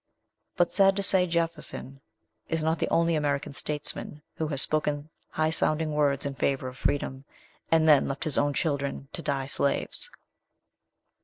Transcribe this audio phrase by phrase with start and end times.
[0.57, 2.01] But, sad to say, Jefferson
[2.47, 6.75] is not the only American statesman who has spoken high sounding words in favour of
[6.75, 7.23] freedom,
[7.71, 10.09] and then left his own children to die slaves.